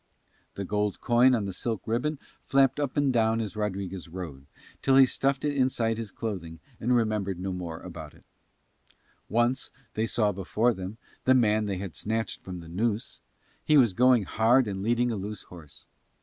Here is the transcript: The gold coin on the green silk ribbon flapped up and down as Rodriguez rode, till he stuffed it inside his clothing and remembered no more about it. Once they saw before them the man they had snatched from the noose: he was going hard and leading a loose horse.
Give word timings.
The 0.55 0.65
gold 0.65 0.99
coin 0.99 1.35
on 1.35 1.43
the 1.45 1.49
green 1.51 1.53
silk 1.53 1.83
ribbon 1.85 2.17
flapped 2.43 2.79
up 2.79 2.97
and 2.97 3.13
down 3.13 3.39
as 3.39 3.55
Rodriguez 3.55 4.07
rode, 4.09 4.47
till 4.81 4.95
he 4.95 5.05
stuffed 5.05 5.45
it 5.45 5.55
inside 5.55 5.99
his 5.99 6.09
clothing 6.11 6.59
and 6.79 6.95
remembered 6.95 7.39
no 7.39 7.53
more 7.53 7.79
about 7.81 8.15
it. 8.15 8.25
Once 9.29 9.69
they 9.93 10.07
saw 10.07 10.31
before 10.31 10.73
them 10.73 10.97
the 11.25 11.35
man 11.35 11.67
they 11.67 11.77
had 11.77 11.93
snatched 11.95 12.41
from 12.41 12.61
the 12.61 12.67
noose: 12.67 13.19
he 13.63 13.77
was 13.77 13.93
going 13.93 14.23
hard 14.23 14.67
and 14.67 14.81
leading 14.81 15.11
a 15.11 15.15
loose 15.15 15.43
horse. 15.43 15.85